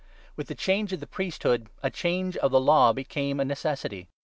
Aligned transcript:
With 0.35 0.47
the 0.47 0.55
12 0.55 0.65
change 0.65 0.93
of 0.93 0.99
the 0.99 1.05
priesthood 1.05 1.69
a 1.83 1.91
change 1.91 2.35
of 2.37 2.49
the 2.49 2.59
Law 2.59 2.91
became 2.91 3.39
a 3.39 3.45
necessity. 3.45 4.07